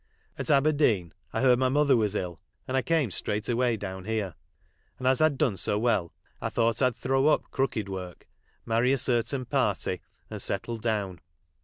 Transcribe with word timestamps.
At 0.35 0.49
Aberdeen 0.49 1.13
I 1.31 1.41
heard 1.41 1.59
my 1.59 1.69
mother 1.69 1.95
was 1.95 2.15
ill, 2.15 2.39
and 2.67 2.75
I 2.75 2.81
^ 2.81 2.83
camo 2.87 3.11
straight 3.11 3.47
away 3.47 3.77
down 3.77 4.05
here; 4.05 4.33
and 4.97 5.05
as 5.07 5.21
I'd 5.21 5.37
done 5.37 5.57
so 5.57 5.77
well 5.77 6.11
I 6.41 6.49
thought 6.49 6.81
I'd 6.81 6.95
throw 6.95 7.27
up 7.27 7.51
crooked 7.51 7.87
work, 7.87 8.27
marry 8.65 8.93
a 8.93 8.97
certain 8.97 9.45
party, 9.45 10.01
and 10.27 10.41
settle 10.41 10.77
down. 10.77 11.21